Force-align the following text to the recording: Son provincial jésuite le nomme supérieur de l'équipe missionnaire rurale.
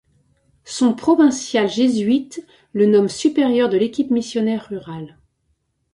Son 0.65 0.95
provincial 0.95 1.69
jésuite 1.69 2.43
le 2.73 2.87
nomme 2.87 3.07
supérieur 3.07 3.69
de 3.69 3.77
l'équipe 3.77 4.09
missionnaire 4.09 4.67
rurale. 4.67 5.19